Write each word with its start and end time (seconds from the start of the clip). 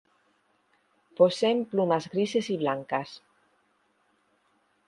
Poseen 1.19 1.61
plumas 1.75 2.09
grises 2.13 2.49
y 2.49 2.57
blancas. 2.57 3.21